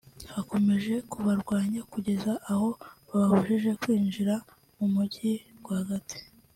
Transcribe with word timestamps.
bakomeje 0.33 0.93
kubarwanya 1.11 1.81
kugeza 1.91 2.31
aho 2.51 2.67
bababujije 3.07 3.71
kwinjira 3.81 4.33
mu 4.77 4.87
mujyi 4.93 5.31
rwagati 5.59 6.17